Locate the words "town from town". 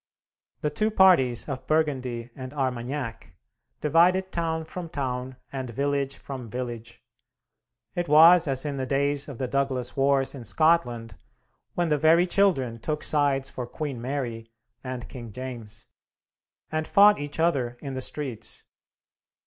4.31-5.35